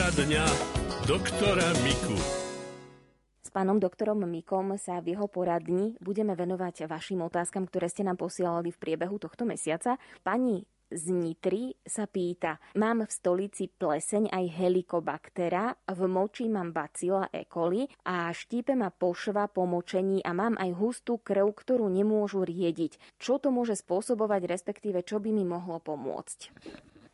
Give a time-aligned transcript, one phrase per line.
[0.00, 0.44] Poradňa
[1.04, 2.16] doktora Miku.
[3.44, 8.16] S pánom doktorom Mikom sa v jeho poradni budeme venovať vašim otázkam, ktoré ste nám
[8.16, 10.00] posielali v priebehu tohto mesiaca.
[10.24, 17.28] Pani z Nitry sa pýta, mám v stolici pleseň aj helikobaktera, v moči mám bacila
[17.28, 17.44] E.
[17.44, 23.20] coli a štípe ma pošva po močení a mám aj hustú krv, ktorú nemôžu riediť.
[23.20, 26.56] Čo to môže spôsobovať, respektíve čo by mi mohlo pomôcť?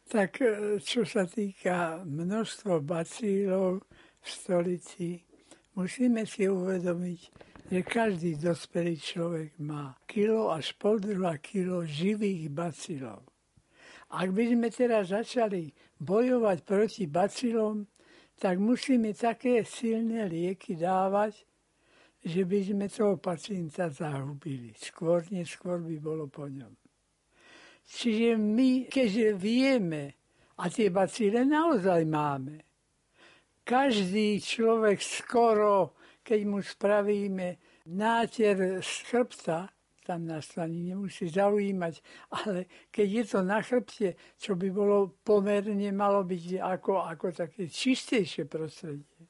[0.06, 3.82] Tak e, čo sa týka množstva bacílov
[4.22, 5.18] v stolici,
[5.74, 7.20] musíme si uvedomiť,
[7.66, 13.26] že každý dospelý človek má kilo až pol druhá kilo živých bacilov.
[14.14, 17.90] Ak by sme teraz začali bojovať proti bacilom,
[18.38, 21.42] tak musíme také silné lieky dávať,
[22.22, 24.70] že by sme toho pacienta zahubili.
[24.78, 26.85] Skôr, neskôr by bolo po ňom.
[27.86, 30.18] Čiže my, keďže vieme,
[30.58, 32.66] a tie bacile naozaj máme,
[33.66, 39.70] každý človek skoro, keď mu spravíme náter z chrbta,
[40.06, 41.94] tam nás to ani nemusí zaujímať.
[42.30, 47.66] Ale keď je to na chrbte, čo by bolo pomerne, malo byť ako, ako také
[47.66, 49.26] čistejšie prostredie.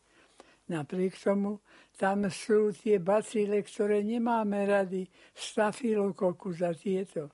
[0.69, 1.65] Napriek tomu
[1.97, 7.33] tam sú tie bacíle, ktoré nemáme rady, stafilokokus a tieto.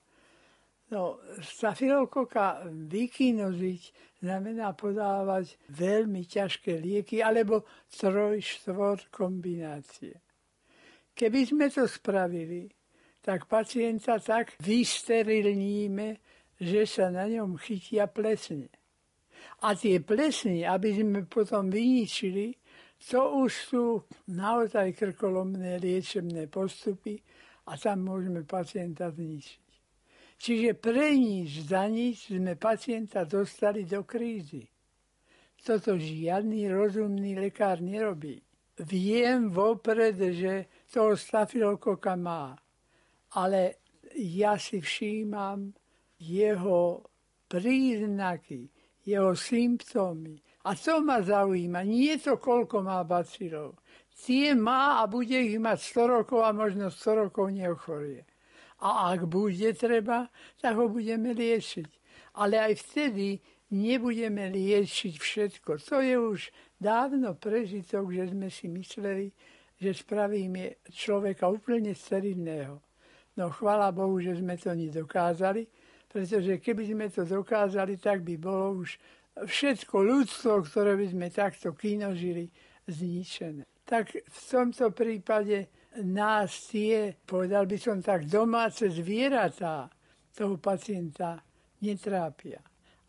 [0.92, 3.82] No, stafilokoka vykinoziť
[4.20, 10.20] znamená podávať veľmi ťažké lieky alebo troj, štvor kombinácie.
[11.16, 12.68] Keby sme to spravili,
[13.24, 16.20] tak pacienta tak vysterilníme,
[16.60, 18.68] že sa na ňom chytia plesne.
[19.64, 22.52] A tie plesne, aby sme potom vyničili,
[23.00, 23.84] to už sú
[24.28, 27.16] naozaj krkolomné liečebné postupy
[27.64, 29.71] a tam môžeme pacienta zničiť.
[30.42, 34.66] Čiže pre nič za nič sme pacienta dostali do krízy.
[35.62, 38.42] Toto žiadny rozumný lekár nerobí.
[38.82, 42.58] Viem vopred, že toho stafilokoka má
[43.32, 43.80] ale
[44.16, 45.72] ja si všímam
[46.20, 47.00] jeho
[47.48, 48.68] príznaky,
[49.04, 50.36] jeho symptómy.
[50.68, 51.82] A to ma zaujíma.
[51.82, 53.80] Nie to, koľko má bacilov.
[54.12, 58.22] Tie má a bude ich mať 100 rokov a možno 100 rokov neochorie.
[58.82, 60.26] A ak bude treba,
[60.58, 61.86] tak ho budeme liečiť.
[62.42, 63.38] Ale aj vtedy
[63.70, 65.78] nebudeme liečiť všetko.
[65.86, 66.40] To je už
[66.82, 69.30] dávno prežitok, že sme si mysleli,
[69.78, 72.82] že spravíme človeka úplne sterilného.
[73.38, 75.64] No chvala Bohu, že sme to nedokázali,
[76.10, 78.98] pretože keby sme to dokázali, tak by bolo už
[79.32, 82.52] všetko ľudstvo, ktoré by sme takto kinožili,
[82.84, 83.64] zničené.
[83.88, 89.92] Tak v tomto prípade nás tie, povedal by som tak, domáce zvieratá
[90.32, 91.42] toho pacienta
[91.84, 92.62] netrápia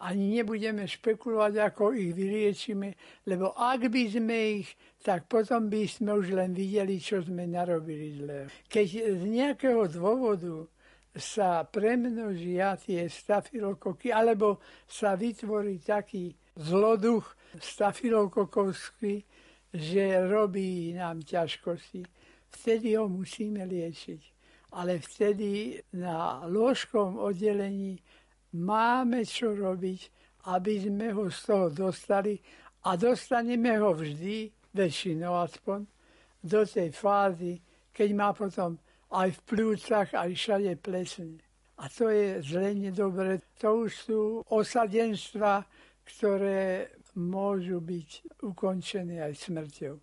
[0.04, 2.92] ani nebudeme špekulovať, ako ich vyliečíme,
[3.24, 8.20] lebo ak by sme ich, tak potom by sme už len videli, čo sme narobili
[8.20, 8.52] zle.
[8.68, 10.68] Keď z nejakého dôvodu
[11.16, 17.24] sa premnožia tie stafilokoky, alebo sa vytvorí taký zloduch
[17.62, 19.24] stafilokokovský,
[19.74, 22.04] že robí nám ťažkosti,
[22.54, 24.22] vtedy ho musíme liečiť.
[24.74, 28.02] Ale vtedy na lôžkom oddelení
[28.58, 30.02] máme čo robiť,
[30.50, 32.38] aby sme ho z toho dostali
[32.84, 35.86] a dostaneme ho vždy, väčšinou aspoň,
[36.44, 37.62] do tej fázy,
[37.94, 38.76] keď má potom
[39.14, 41.38] aj v plúcach, aj všade plesne.
[41.78, 43.40] A to je zle nedobre.
[43.62, 45.64] To už sú osadenstva,
[46.04, 49.96] ktoré môžu byť ukončené aj smrťou.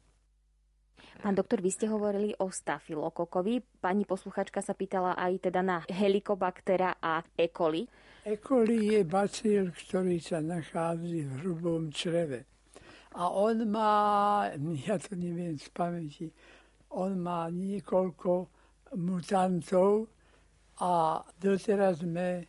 [1.20, 3.60] Pán doktor, vy ste hovorili o stafilokokovi.
[3.84, 7.52] Pani posluchačka sa pýtala aj teda na helikobaktera a E.
[7.52, 7.84] coli.
[8.24, 8.40] E.
[8.40, 12.48] coli je bacil, ktorý sa nachádza v hrubom čreve.
[13.20, 14.48] A on má,
[14.88, 16.32] ja to neviem z pamäti,
[16.96, 18.48] on má niekoľko
[18.96, 20.08] mutantov
[20.80, 22.48] a doteraz sme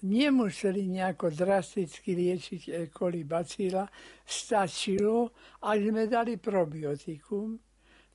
[0.00, 2.82] nemuseli nejako drasticky liečiť E.
[2.88, 3.84] coli bacila.
[4.24, 7.60] Stačilo, ak sme dali probiotikum,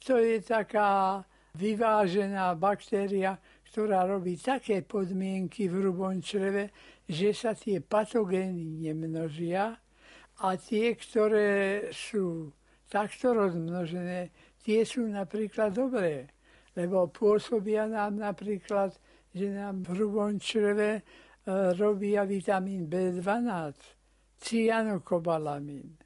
[0.02, 1.24] to je taká
[1.58, 3.38] vyvážená baktéria,
[3.72, 6.72] ktorá robí také podmienky v hrubom čreve,
[7.06, 9.78] že sa tie patogény nemnožia
[10.42, 12.54] a tie, ktoré sú
[12.88, 16.30] takto rozmnožené, tie sú napríklad dobré,
[16.78, 18.96] lebo pôsobia nám napríklad,
[19.34, 21.02] že nám v hrubom čreve e,
[21.76, 23.76] robia vitamín B12,
[24.42, 25.98] cyanokobalamín.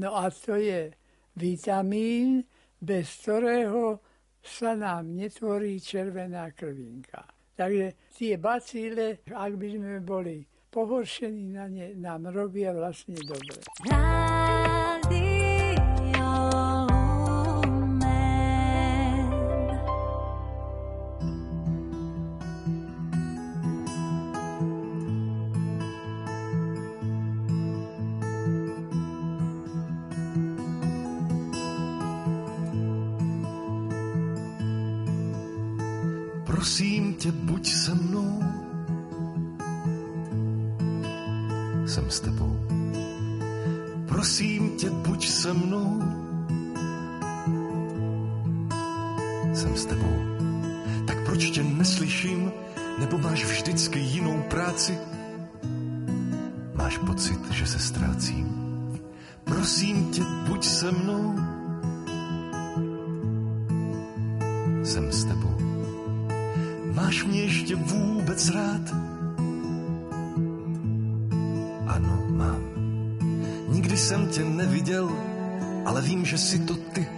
[0.00, 0.92] No a to je
[1.36, 2.44] vitamín,
[2.80, 4.00] bez ktorého
[4.40, 7.28] sa nám netvorí červená krvinka.
[7.52, 10.40] Takže tie bacíle, ak by sme boli
[10.72, 13.60] pohoršení na ne, nám robia vlastne dobre.
[74.70, 75.10] Neviděl,
[75.84, 77.08] ale vím, že si to ty.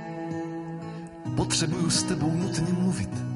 [1.37, 3.32] Potřebuju s tebou nutně mluvit.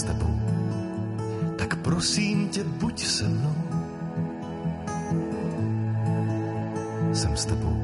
[0.00, 0.40] S tebou.
[1.58, 3.56] Tak prosím tě, buď se mnou.
[7.12, 7.76] Jsem s tebou.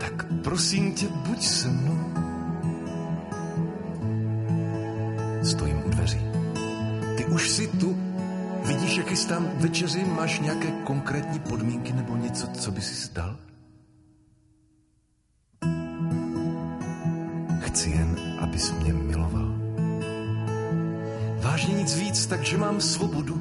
[0.00, 1.98] Tak prosím tě, buď se mnou.
[5.42, 6.20] Stojím u dveří.
[7.16, 7.96] Ty už si tu.
[8.64, 10.04] Vidíš, jak chystám večeři?
[10.04, 13.36] Máš nějaké konkrétní podmínky nebo něco, co by si dal?
[22.80, 23.37] Svobodu.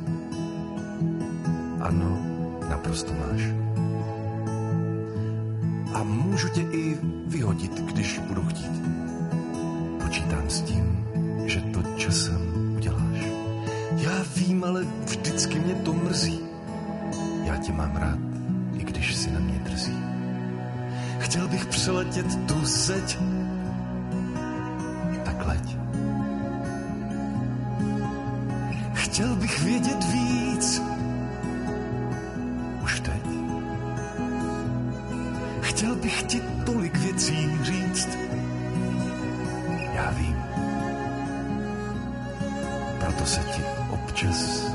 [43.08, 43.62] Proto se ti
[43.94, 44.68] občas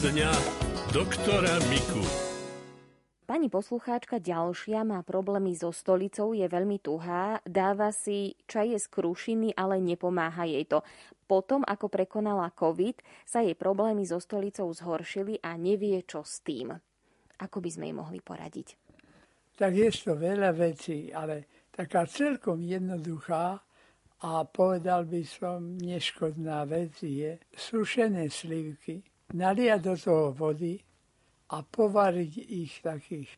[0.00, 0.32] Poradňa
[0.96, 2.00] doktora Miku.
[3.28, 9.52] Pani poslucháčka ďalšia má problémy so stolicou, je veľmi tuhá, dáva si čaje z krušiny,
[9.52, 10.80] ale nepomáha jej to.
[11.28, 12.96] Potom, ako prekonala COVID,
[13.28, 16.72] sa jej problémy so stolicou zhoršili a nevie, čo s tým.
[17.36, 18.80] Ako by sme jej mohli poradiť?
[19.52, 23.52] Tak je to veľa vecí, ale taká celkom jednoduchá
[24.24, 30.80] a povedal by som neškodná vec je sušené slivky, naliať do toho vody
[31.50, 33.30] a povariť ich takých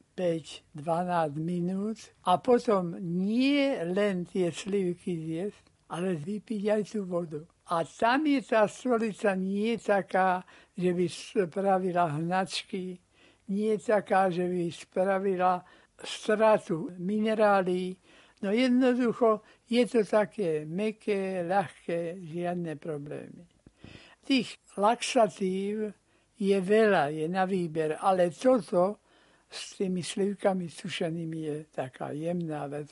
[0.76, 7.40] 5-12 minút a potom nie len tie slivky zjesť, ale vypiť aj tú vodu.
[7.72, 10.44] A tam je tá stolica nie taká,
[10.76, 13.00] že by spravila hnačky,
[13.48, 15.64] nie taká, že by spravila
[16.04, 17.96] stratu minerálií.
[18.42, 23.51] No jednoducho je to také meké, ľahké, žiadne problémy.
[24.22, 25.90] Tých laxatív
[26.38, 29.02] je veľa, je na výber, ale toto
[29.50, 32.88] s tými slivkami sušenými je taká jemná vec,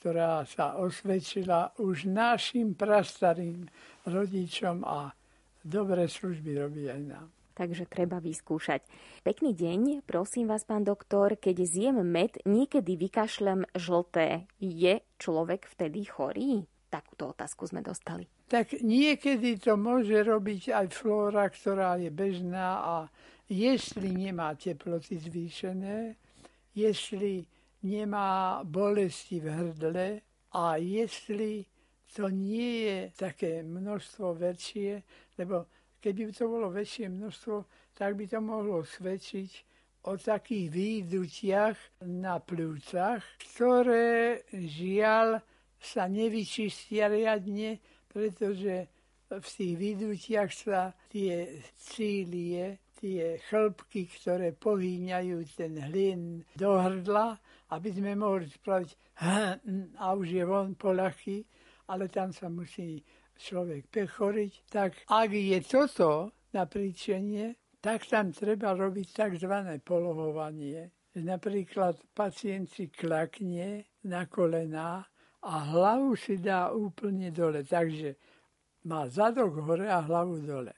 [0.00, 3.68] ktorá sa osvedčila už našim prastarým
[4.08, 5.14] rodičom a
[5.62, 7.28] dobré služby robí aj nám.
[7.52, 8.80] Takže treba vyskúšať.
[9.20, 14.48] Pekný deň, prosím vás, pán doktor, keď zjem med, niekedy vykašlem žlté.
[14.56, 16.64] Je človek vtedy chorý?
[16.88, 18.24] Takúto otázku sme dostali.
[18.52, 22.96] Tak niekedy to môže robiť aj flóra, ktorá je bežná a
[23.48, 26.20] jestli nemá teploty zvýšené,
[26.76, 27.48] jestli
[27.80, 30.08] nemá bolesti v hrdle
[30.52, 31.64] a jestli
[32.12, 35.00] to nie je také množstvo väčšie,
[35.40, 35.64] lebo
[36.04, 37.56] keby to bolo väčšie množstvo,
[37.96, 39.50] tak by to mohlo svedčiť
[40.12, 45.40] o takých výdutiach na plúcach, ktoré žiaľ
[45.80, 47.80] sa nevyčistia riadne,
[48.12, 48.86] pretože
[49.32, 57.40] v tých výdutiach sa tie cílie, tie chlpky, ktoré pohýňajú ten hlien do hrdla,
[57.72, 58.90] aby sme mohli spraviť
[59.96, 61.42] a už je von polachy,
[61.88, 63.00] ale tam sa musí
[63.40, 64.52] človek pechoriť.
[64.68, 69.54] Tak ak je toto na príčenie, tak tam treba robiť tzv.
[69.82, 70.92] polohovanie.
[71.12, 75.04] Napríklad pacient si klakne na kolená
[75.42, 77.66] a hlavu si dá úplne dole.
[77.66, 78.14] Takže
[78.86, 80.74] má zadok hore a hlavu dole.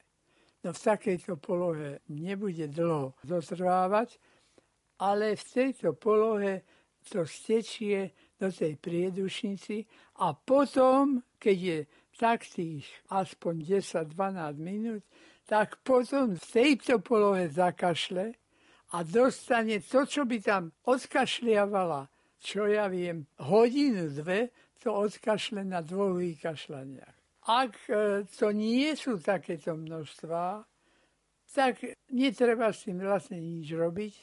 [0.64, 4.16] No v takejto polohe nebude dlho zotrvávať,
[5.04, 6.64] ale v tejto polohe
[7.04, 9.84] to stečie do tej priedušnici
[10.24, 11.78] a potom, keď je
[12.16, 15.04] tak tých aspoň 10-12 minút,
[15.44, 18.32] tak potom v tejto polohe zakašle
[18.96, 22.13] a dostane to, čo by tam odkašliavala
[22.44, 24.52] čo ja viem, hodinu, dve
[24.84, 27.16] to odkašle na dvoch vykašľaniach.
[27.48, 30.60] Ak e, to nie sú takéto množstva,
[31.48, 31.80] tak
[32.12, 34.14] netreba s tým vlastne nič robiť,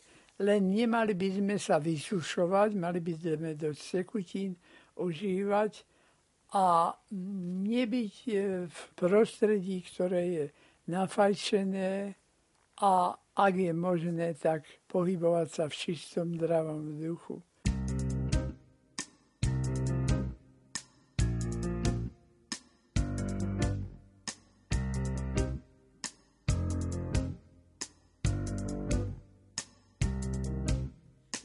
[0.46, 4.54] len nemali by sme sa vysušovať, mali by sme do sekutín
[4.98, 5.82] užívať
[6.54, 6.94] a
[7.66, 8.34] nebyť e,
[8.70, 10.46] v prostredí, ktoré je
[10.86, 12.14] nafajčené
[12.82, 17.42] a ak je možné, tak pohybovať sa v čistom zdravom vzduchu.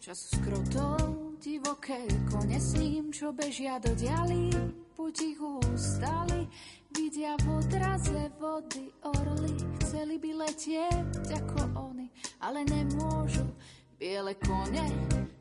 [0.07, 1.99] Čas skrotol divoké
[2.31, 4.55] kone s ním, čo bežia do dialy,
[4.95, 6.47] potichu stali,
[6.95, 9.51] vidia v odraze vody orly,
[9.83, 12.07] chceli by letieť ako oni,
[12.39, 13.51] ale nemôžu.
[13.99, 14.87] Biele kone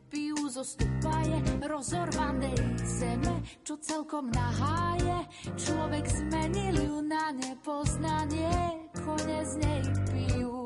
[0.09, 2.57] pijú zo stupaje rozorvanej
[2.89, 5.29] zeme, čo celkom naháje.
[5.61, 10.64] Človek zmenil ju na nepoznanie, kone z nej pijú.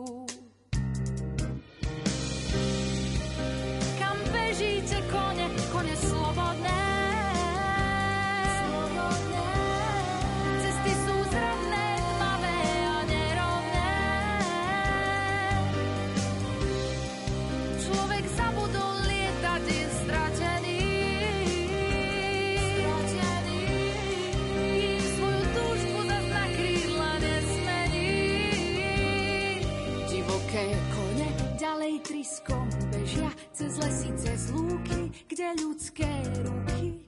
[33.09, 36.09] Bežia cez lesy, cez lúky, kde ľudské
[36.45, 37.01] ruky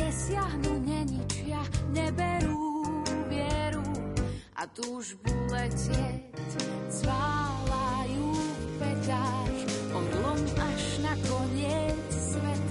[0.00, 1.60] nesiahnu, neničia,
[1.92, 3.84] neberú vieru.
[4.56, 6.32] A túžbu letieť
[6.88, 9.52] zválajú v petách
[9.92, 12.67] orlom až na koniec sveta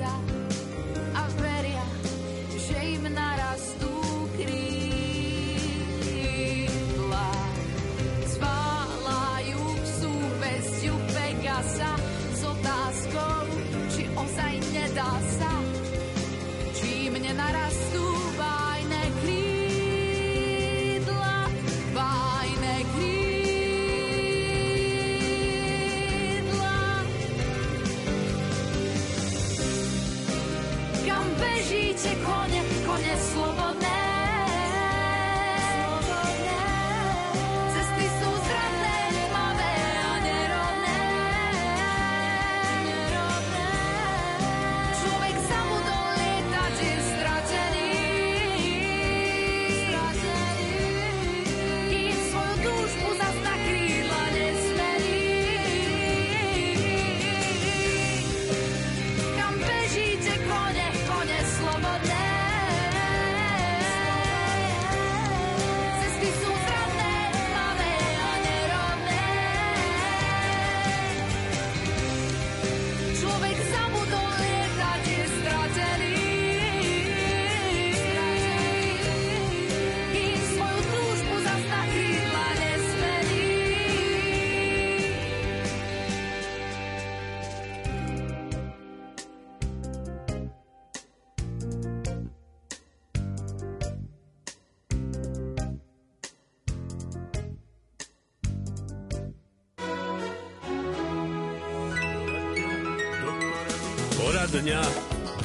[104.68, 104.84] dňa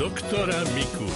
[0.02, 1.07] doktora Miku.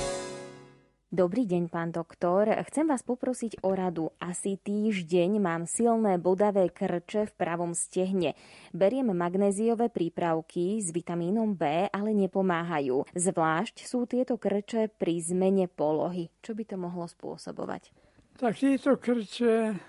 [1.10, 2.46] Dobrý deň, pán doktor.
[2.70, 4.14] Chcem vás poprosiť o radu.
[4.22, 8.38] Asi týždeň mám silné bodavé krče v pravom stehne.
[8.70, 13.10] Beriem magnéziové prípravky s vitamínom B, ale nepomáhajú.
[13.10, 16.30] Zvlášť sú tieto krče pri zmene polohy.
[16.46, 17.90] Čo by to mohlo spôsobovať?
[18.38, 19.82] Tak tieto krče,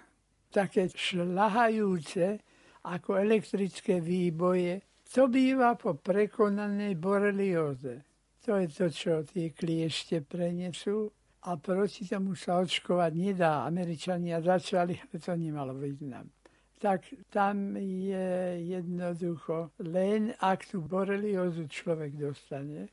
[0.49, 2.41] také šlahajúce,
[2.81, 8.06] ako elektrické výboje, to býva po prekonanej borelióze.
[8.47, 11.11] To je to, čo tie kliešte prenesú
[11.43, 13.67] a proti tomu sa očkovať nedá.
[13.67, 16.31] Američania začali, ale to nemalo význam.
[16.79, 22.87] Tak tam je jednoducho, len ak tú boreliózu človek dostane,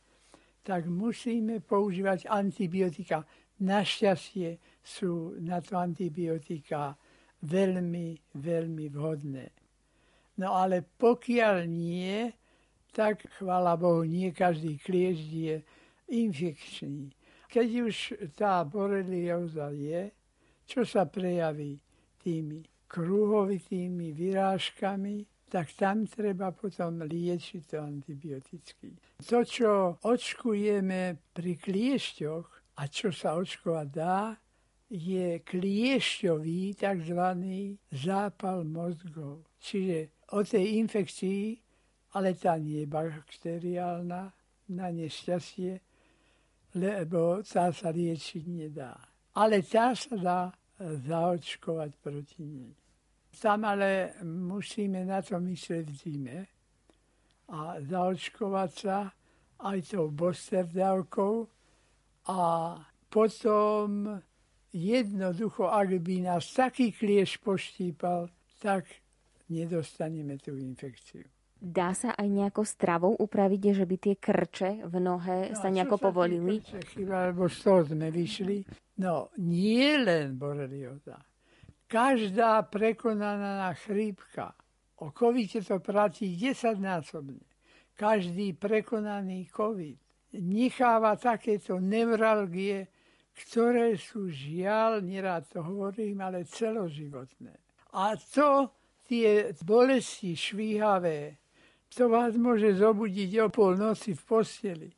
[0.66, 3.22] tak musíme používať antibiotika.
[3.62, 6.98] Našťastie sú na to antibiotika
[7.46, 9.46] veľmi, veľmi vhodné.
[10.42, 12.26] No ale pokiaľ nie,
[12.94, 15.56] tak chvála Bohu, nie každý kliešť je
[16.14, 17.10] infekčný.
[17.50, 17.96] Keď už
[18.38, 20.14] tá borelioza je,
[20.62, 21.82] čo sa prejaví
[22.22, 28.94] tými kruhovitými vyrážkami, tak tam treba potom liečiť to antibioticky.
[29.26, 32.46] To, čo očkujeme pri kliešťoch
[32.78, 34.34] a čo sa očkovať dá,
[34.90, 37.20] je kliešťový tzv.
[37.90, 39.46] zápal mozgov.
[39.58, 41.63] Čiže o tej infekcii
[42.14, 44.32] ale tá nie je bakteriálna,
[44.68, 45.76] na nešťastie,
[46.74, 48.96] lebo tá sa liečiť nedá.
[49.36, 50.40] Ale tá sa dá
[50.80, 52.72] zaočkovať proti nej.
[53.34, 56.38] Tam ale musíme na to myslieť v zime
[57.50, 59.10] a zaočkovať sa
[59.60, 61.44] aj tou booster dávkou
[62.30, 62.40] a
[63.10, 64.18] potom
[64.70, 68.30] jednoducho, ak by nás taký klieš poštípal,
[68.62, 68.86] tak
[69.50, 71.33] nedostaneme tú infekciu.
[71.64, 75.96] Dá sa aj nejako stravou upraviť, že by tie krče v nohe no, sa nejako
[75.96, 76.60] povolili?
[76.60, 78.68] Krče, chyba, lebo z toho sme vyšli.
[79.00, 81.24] No, nie len borelioza.
[81.88, 84.52] Každá prekonaná chrípka,
[85.00, 87.40] o covide to platí desaťnásobne.
[87.96, 89.96] Každý prekonaný covid
[90.36, 92.92] necháva takéto nevralgie,
[93.34, 97.56] ktoré sú žiaľ, nerád to hovorím, ale celoživotné.
[97.94, 98.68] A to
[99.06, 101.43] tie bolesti švíhavé,
[101.94, 104.90] to vás môže zobudiť o pol noci v posteli.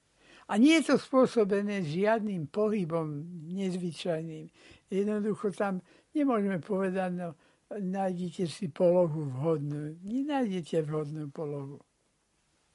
[0.48, 4.46] A nie je to spôsobené žiadnym pohybom nezvyčajným.
[4.88, 5.82] Jednoducho tam
[6.14, 7.28] nemôžeme povedať, no,
[7.74, 9.98] nájdete si polohu vhodnú.
[10.06, 11.82] Nenájdete vhodnú polohu.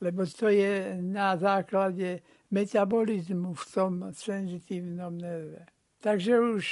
[0.03, 2.19] Lebo to je na základe
[2.51, 5.65] metabolizmu v tom senzitívnom nerve.
[6.03, 6.63] Takže už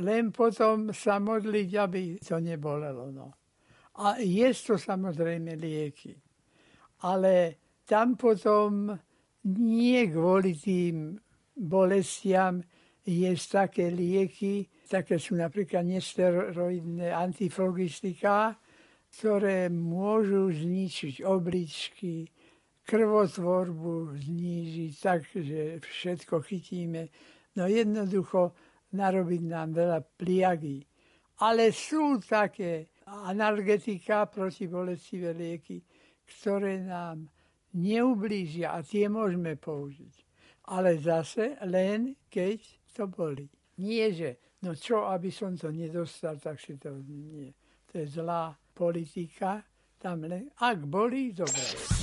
[0.00, 3.12] len potom sa modliť, aby to nebolelo.
[3.12, 3.36] No.
[4.00, 6.29] A je to samozrejme lieky
[7.02, 7.56] ale
[7.88, 8.94] tam potom
[9.44, 11.16] nie kvôli tým
[11.56, 12.62] bolestiam
[13.04, 18.54] je také lieky, také sú napríklad nesteroidné antiflogistika,
[19.10, 22.28] ktoré môžu zničiť obličky,
[22.86, 27.10] krvotvorbu znížiť tak, že všetko chytíme.
[27.58, 28.54] No jednoducho
[28.94, 30.86] narobiť nám veľa pliagy.
[31.40, 35.82] Ale sú také analgetika proti bolestivé lieky,
[36.30, 37.26] ktoré nám
[37.74, 40.14] neublížia a tie môžeme použiť.
[40.70, 42.62] Ale zase len keď
[42.94, 43.50] to boli.
[43.82, 47.50] Nie, že no čo, aby som to nedostal, tak si to nie.
[47.90, 49.64] To je zlá politika.
[50.00, 51.99] Tam len, ak boli, dobre.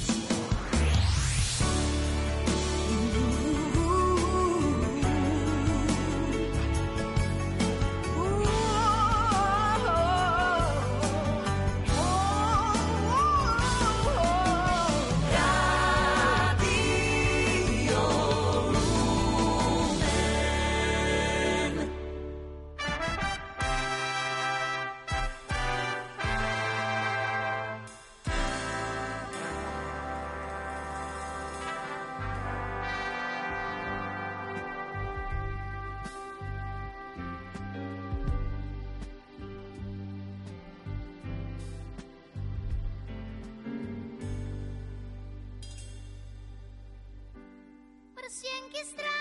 [48.68, 49.17] conquistar.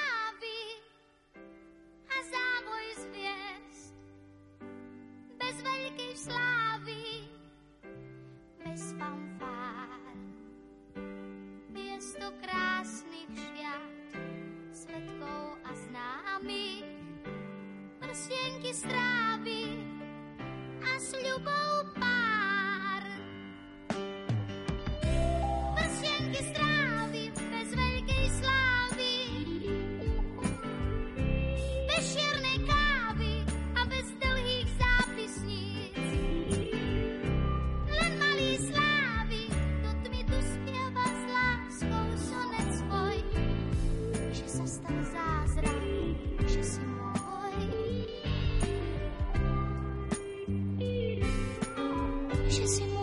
[52.65, 52.96] Zo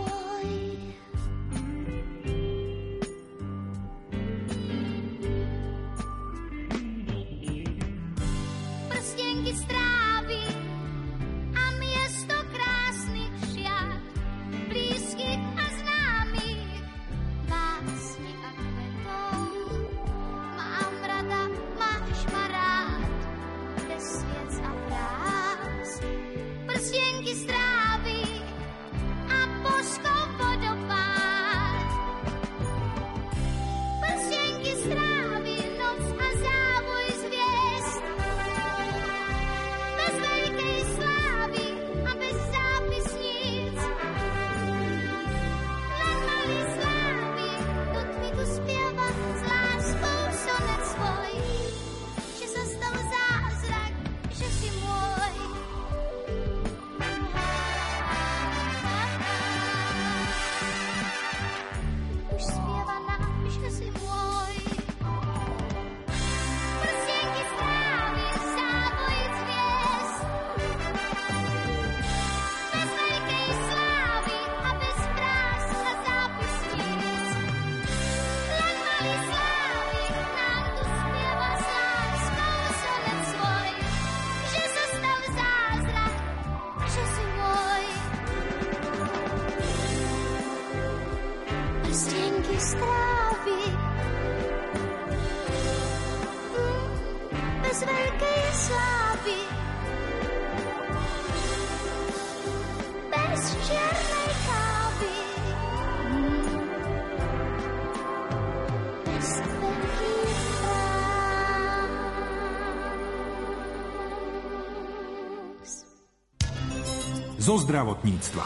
[117.63, 118.45] zdravotníctva.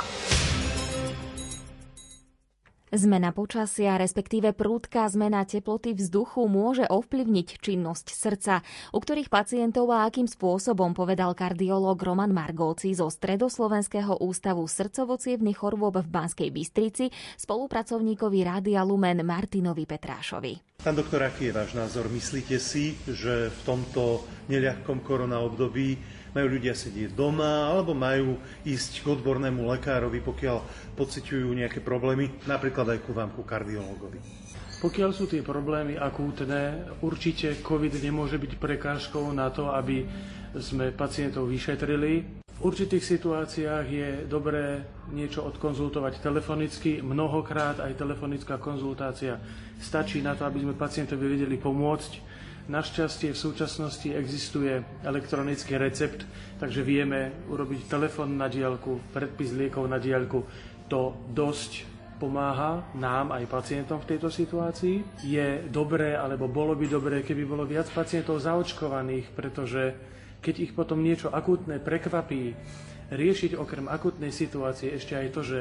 [2.87, 8.63] Zmena počasia, respektíve prúdka zmena teploty vzduchu môže ovplyvniť činnosť srdca,
[8.95, 15.99] u ktorých pacientov a akým spôsobom povedal kardiológ Roman Margóci zo Stredoslovenského ústavu srdcovocievnych chorôb
[15.99, 20.79] v Banskej Bystrici spolupracovníkovi Rádia Lumen Martinovi Petrášovi.
[20.79, 22.07] Pán doktor, aký je váš názor?
[22.07, 25.99] Myslíte si, že v tomto neľahkom korona období
[26.35, 30.57] majú ľudia sedieť doma alebo majú ísť k odbornému lekárovi, pokiaľ
[30.97, 34.47] pociťujú nejaké problémy, napríklad aj ku vám, ku kardiológovi.
[34.77, 40.05] Pokiaľ sú tie problémy akútne, určite COVID nemôže byť prekážkou na to, aby
[40.53, 42.45] sme pacientov vyšetrili.
[42.57, 47.01] V určitých situáciách je dobré niečo odkonzultovať telefonicky.
[47.01, 49.41] Mnohokrát aj telefonická konzultácia
[49.81, 52.36] stačí na to, aby sme pacientovi vedeli pomôcť
[52.67, 56.27] Našťastie v súčasnosti existuje elektronický recept,
[56.59, 60.43] takže vieme urobiť telefon na diálku, predpis liekov na diálku.
[60.91, 61.87] To dosť
[62.19, 65.23] pomáha nám aj pacientom v tejto situácii.
[65.23, 69.95] Je dobré, alebo bolo by dobré, keby bolo viac pacientov zaočkovaných, pretože
[70.43, 72.51] keď ich potom niečo akútne prekvapí,
[73.07, 75.59] riešiť okrem akutnej situácie ešte aj to, že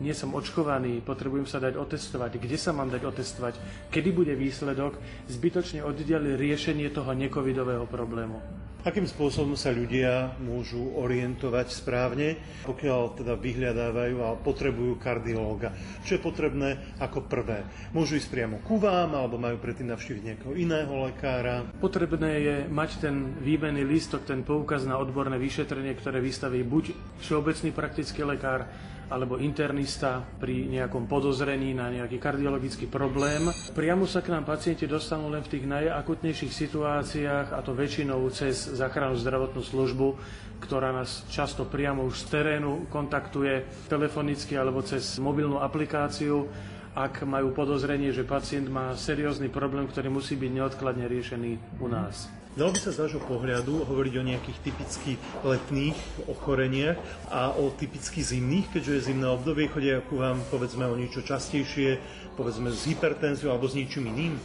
[0.00, 3.54] nie som očkovaný, potrebujem sa dať otestovať, kde sa mám dať otestovať,
[3.92, 4.96] kedy bude výsledok,
[5.28, 8.62] zbytočne oddiali riešenie toho necovidového problému.
[8.82, 12.34] Akým spôsobom sa ľudia môžu orientovať správne,
[12.66, 15.70] pokiaľ teda vyhľadávajú a potrebujú kardiológa?
[16.02, 17.62] Čo je potrebné ako prvé?
[17.94, 21.62] Môžu ísť priamo ku vám, alebo majú predtým navštíviť nejakého iného lekára?
[21.78, 26.90] Potrebné je mať ten výmenný lístok, ten poukaz na odborné vyšetrenie, ktoré vystaví buď
[27.22, 28.66] všeobecný praktický lekár,
[29.12, 33.52] alebo internista pri nejakom podozrení na nejaký kardiologický problém.
[33.76, 38.72] Priamo sa k nám pacienti dostanú len v tých najakutnejších situáciách a to väčšinou cez
[38.72, 40.16] záchrannú zdravotnú službu,
[40.64, 46.48] ktorá nás často priamo už z terénu kontaktuje telefonicky alebo cez mobilnú aplikáciu
[46.92, 52.28] ak majú podozrenie, že pacient má seriózny problém, ktorý musí byť neodkladne riešený u nás.
[52.52, 55.96] Dalo by sa z vášho pohľadu hovoriť o nejakých typických letných
[56.28, 57.00] ochoreniach
[57.32, 61.96] a o typicky zimných, keďže je zimné obdobie, chodia ku vám povedzme o niečo častejšie,
[62.36, 64.36] povedzme s hypertenziou alebo s niečím iným?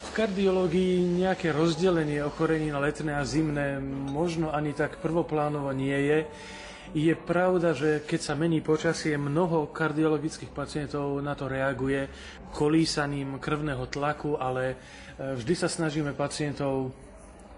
[0.00, 3.76] V kardiológii nejaké rozdelenie ochorení na letné a zimné
[4.08, 6.18] možno ani tak prvoplánovo nie je.
[6.96, 12.08] Je pravda, že keď sa mení počasie, mnoho kardiologických pacientov na to reaguje
[12.56, 14.76] kolísaním krvného tlaku, ale e,
[15.36, 16.96] vždy sa snažíme pacientov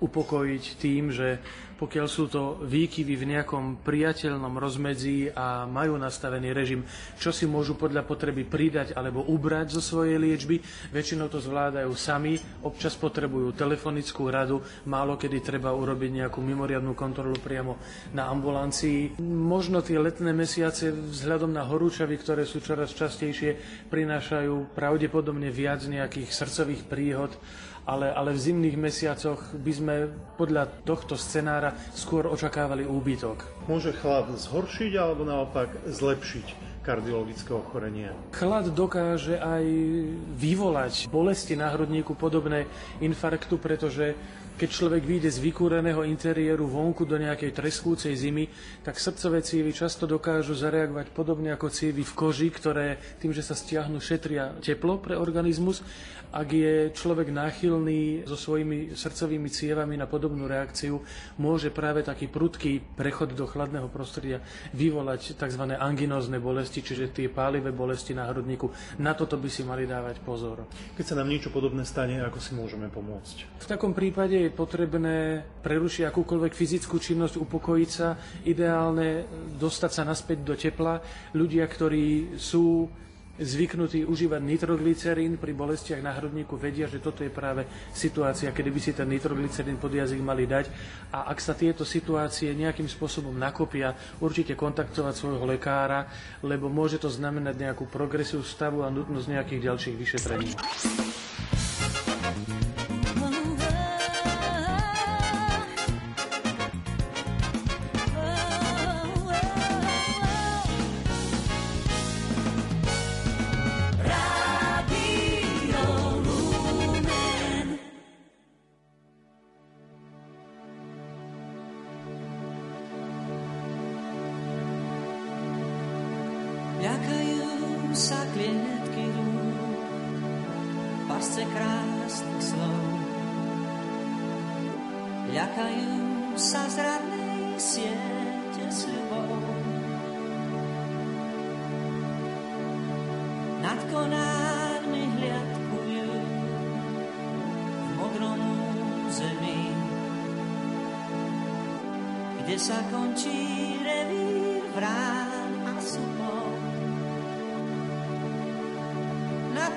[0.03, 1.39] upokojiť tým, že
[1.83, 6.87] pokiaľ sú to výkyvy v nejakom priateľnom rozmedzi a majú nastavený režim,
[7.19, 10.63] čo si môžu podľa potreby pridať alebo ubrať zo svojej liečby,
[10.95, 17.35] väčšinou to zvládajú sami, občas potrebujú telefonickú radu, málo kedy treba urobiť nejakú mimoriadnú kontrolu
[17.43, 17.75] priamo
[18.15, 19.19] na ambulancii.
[19.27, 23.59] Možno tie letné mesiace vzhľadom na horúčavy, ktoré sú čoraz častejšie,
[23.91, 27.35] prinášajú pravdepodobne viac nejakých srdcových príhod
[27.87, 29.95] ale, ale v zimných mesiacoch by sme
[30.39, 33.67] podľa tohto scenára skôr očakávali úbytok.
[33.67, 36.47] Môže chlad zhoršiť alebo naopak zlepšiť
[36.83, 38.11] kardiologické ochorenia.
[38.35, 39.65] Chlad dokáže aj
[40.35, 42.67] vyvolať bolesti na hrudníku podobné
[42.99, 44.19] infarktu, pretože
[44.57, 48.47] keď človek vyjde z vykúreného interiéru vonku do nejakej treskúcej zimy,
[48.85, 53.57] tak srdcové cievy často dokážu zareagovať podobne ako cievy v koži, ktoré tým, že sa
[53.57, 55.81] stiahnu, šetria teplo pre organizmus
[56.33, 61.05] ak je človek náchylný so svojimi srdcovými cievami na podobnú reakciu,
[61.37, 64.41] môže práve taký prudký prechod do chladného prostredia
[64.73, 65.77] vyvolať tzv.
[65.77, 68.73] anginózne bolesti, čiže tie pálivé bolesti na hrudníku.
[68.97, 70.65] Na toto by si mali dávať pozor.
[70.97, 73.61] Keď sa nám niečo podobné stane, ako si môžeme pomôcť?
[73.61, 79.27] V takom prípade je potrebné prerušiť akúkoľvek fyzickú činnosť, upokojiť sa, ideálne
[79.59, 80.99] dostať sa naspäť do tepla.
[81.35, 82.91] Ľudia, ktorí sú
[83.33, 87.65] zvyknutí užívať nitroglycerín pri bolestiach na hrudníku, vedia, že toto je práve
[87.97, 90.69] situácia, kedy by si ten nitroglycerín pod jazyk mali dať.
[91.17, 96.07] A ak sa tieto situácie nejakým spôsobom nakopia, určite kontaktovať svojho lekára,
[96.45, 100.51] lebo môže to znamenať nejakú progresiu stavu a nutnosť nejakých ďalších vyšetrení.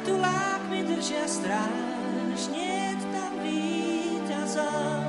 [0.06, 5.04] tulák mi držia stráž, nie tam víťazov.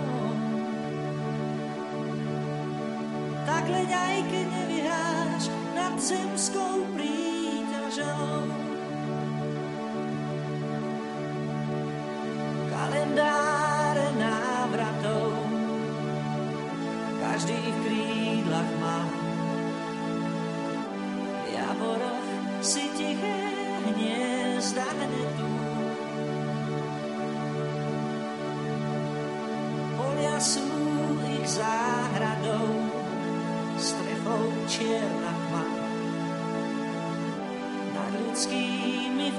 [3.44, 5.42] Tak leď aj keď nevyhráš
[5.76, 8.48] nad zemskou príťažou.
[12.72, 15.32] Kalendáre návratov
[17.20, 19.00] každý v krídlach má.
[21.44, 22.28] V jaboroch
[22.64, 23.55] si tichý
[23.86, 25.50] hniezda hnedu.
[29.94, 30.66] Polia sú
[31.46, 32.68] záhradou,
[33.78, 35.64] strechou čierna tma.
[37.94, 39.30] Nad ľudskými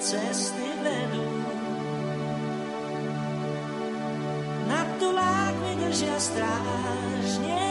[0.00, 1.26] cesty vedú.
[4.66, 7.65] Nad tulákmi držia strážne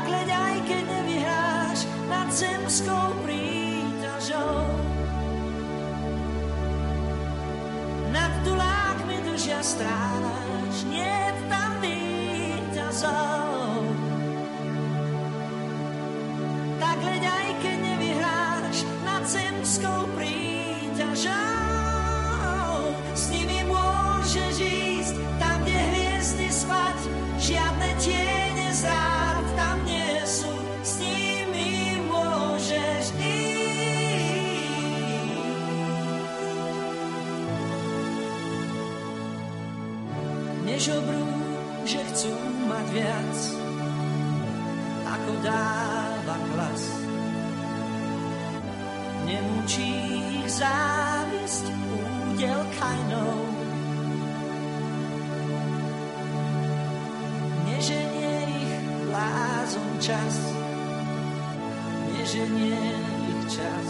[0.00, 4.56] nákleď, aj keď nevyhráš nad zemskou príťažou.
[8.08, 11.20] Nad tulákmi dužia stráž, nie
[11.52, 11.84] tam tak
[16.80, 21.59] Nákleď, aj keď nevyhráš nad zemskou príťažou.
[40.80, 41.28] žobrú,
[41.84, 42.32] že chcú
[42.64, 43.36] mať viac,
[45.04, 46.82] ako dáva klas.
[49.28, 49.92] Nemúči
[50.40, 51.68] ich závisť
[52.32, 53.36] údel kajnou.
[57.68, 58.72] Neženie ich
[59.12, 60.34] lázom čas,
[62.08, 62.80] neženie
[63.28, 63.88] ich čas.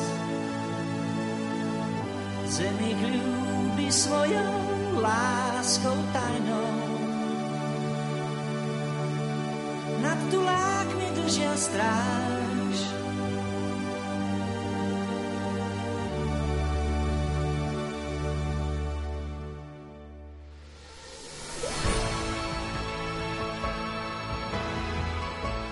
[2.51, 4.55] zemi ich ľúbi svojou
[4.99, 6.70] láskou tajnou.
[11.31, 12.79] držia stráž.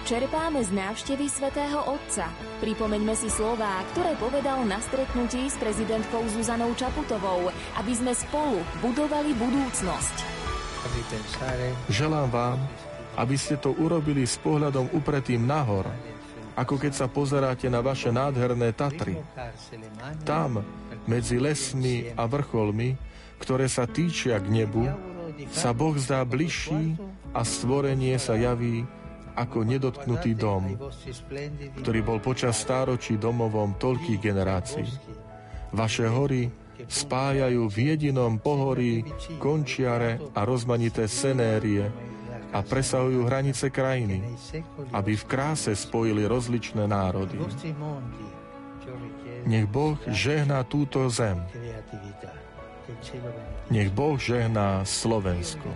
[0.07, 2.31] Čerpáme z návštevy svätého Otca.
[2.63, 7.51] Pripomeňme si slová, ktoré povedal na stretnutí s prezidentkou Zuzanou Čaputovou,
[7.83, 10.17] aby sme spolu budovali budúcnosť.
[11.91, 12.63] Želám vám,
[13.19, 15.91] aby ste to urobili s pohľadom upretým nahor,
[16.55, 19.19] ako keď sa pozeráte na vaše nádherné Tatry.
[20.23, 20.63] Tam,
[21.11, 22.95] medzi lesmi a vrcholmi,
[23.43, 24.87] ktoré sa týčia k nebu,
[25.51, 26.99] sa Boh zdá bližší
[27.35, 28.87] a stvorenie sa javí
[29.39, 30.75] ako nedotknutý dom,
[31.79, 34.91] ktorý bol počas stáročí domovom toľkých generácií.
[35.71, 36.51] Vaše hory
[36.87, 39.07] spájajú v jedinom pohorí
[39.39, 41.87] končiare a rozmanité senérie
[42.53, 44.25] a presahujú hranice krajiny,
[44.93, 47.37] aby v kráse spojili rozličné národy.
[49.45, 51.45] Nech Boh žehná túto zem.
[53.69, 55.69] Nech Boh žehná Slovensko.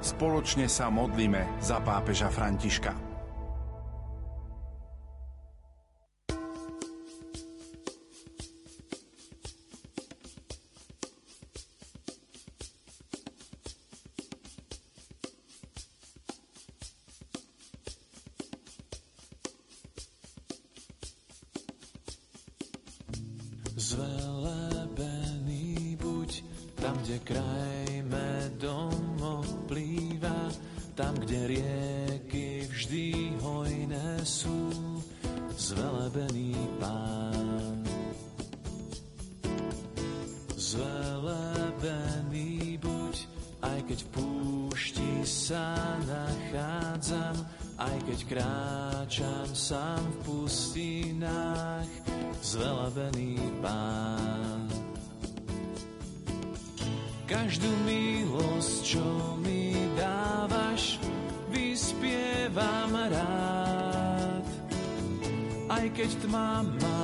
[0.00, 3.09] Spoločne sa modlíme za pápeža Františka.
[23.90, 25.66] Zvelebený
[25.98, 26.30] buď
[26.78, 30.46] tam, kde kraj medom oplýva,
[30.94, 34.70] tam, kde rieky vždy hojné sú.
[35.58, 37.82] Zvelebený pán.
[40.54, 41.58] Zvelebený
[42.78, 43.16] buď,
[43.66, 45.74] aj keď v púšti sa
[46.06, 47.42] nachádzam,
[47.74, 51.90] aj keď kráčam sám v pustinách,
[52.38, 53.29] zvelebený
[53.62, 54.66] pán.
[57.30, 59.06] Každú milosť, čo
[59.38, 60.98] mi dávaš,
[61.54, 64.44] vyspievam rád.
[65.70, 66.99] Aj keď tma ma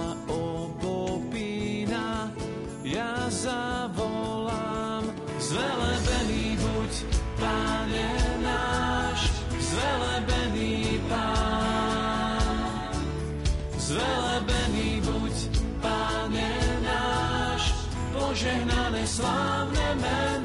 [18.46, 20.35] požehnané slávne meno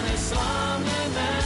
[0.00, 1.39] požehnané slávne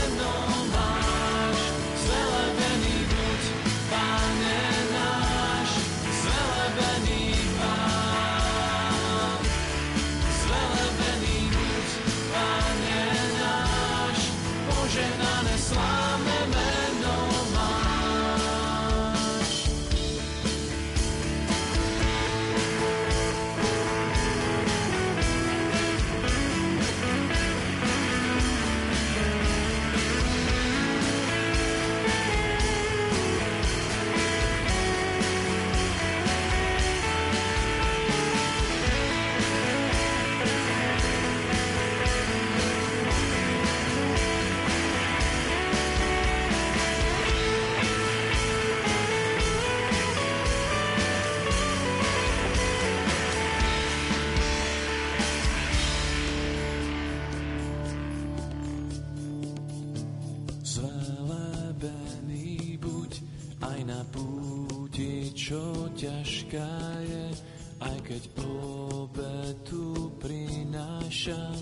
[71.35, 71.55] prinášam,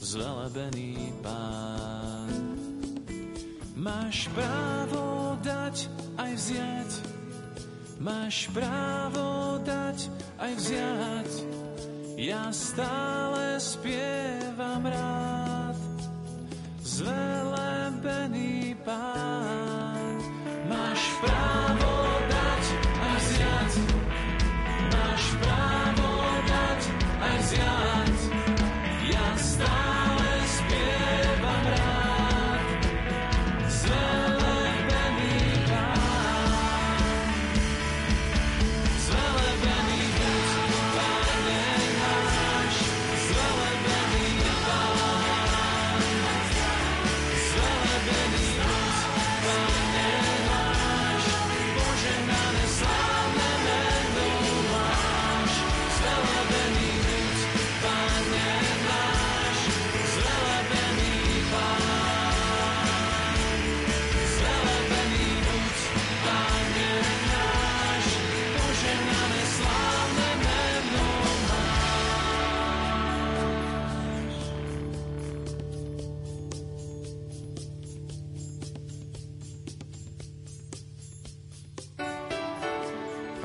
[0.00, 2.30] zvelebený Pán.
[3.76, 6.90] Máš právo dať aj vziať,
[8.00, 9.98] máš právo dať
[10.40, 11.30] aj vziať,
[12.16, 15.76] ja stále spievam rád.
[16.80, 19.15] Zvelebený pán,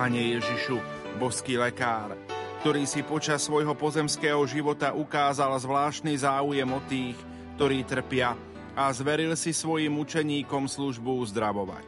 [0.01, 0.81] Pane Ježišu,
[1.21, 2.17] boský lekár,
[2.65, 7.13] ktorý si počas svojho pozemského života ukázal zvláštny záujem o tých,
[7.53, 8.33] ktorí trpia
[8.73, 11.85] a zveril si svojim učeníkom službu uzdravovať.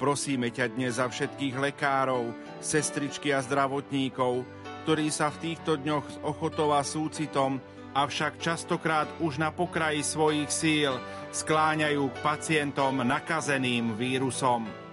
[0.00, 2.32] Prosíme ťa dnes za všetkých lekárov,
[2.64, 4.40] sestričky a zdravotníkov,
[4.88, 7.60] ktorí sa v týchto dňoch s ochotou a súcitom,
[7.92, 10.96] avšak častokrát už na pokraji svojich síl
[11.36, 14.85] skláňajú k pacientom nakazeným vírusom.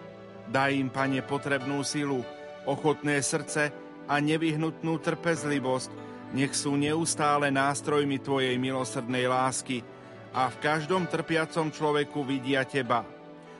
[0.51, 2.23] Daj im, Pane, potrebnú silu,
[2.67, 3.71] ochotné srdce
[4.07, 5.91] a nevyhnutnú trpezlivosť,
[6.33, 9.85] nech sú neustále nástrojmi Tvojej milosrdnej lásky
[10.33, 13.05] a v každom trpiacom človeku vidia Teba,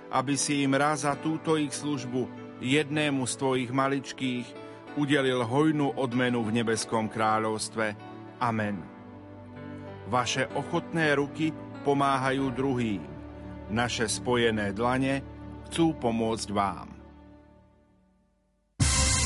[0.09, 2.27] aby si im raz za túto ich službu
[2.59, 4.45] jednému z Tvojich maličkých
[4.97, 7.97] udelil hojnú odmenu v nebeskom kráľovstve.
[8.41, 8.81] Amen.
[10.09, 11.49] Vaše ochotné ruky
[11.81, 13.01] pomáhajú druhým.
[13.73, 15.32] Naše spojené dlane
[15.73, 16.92] chcú pomôcť vám.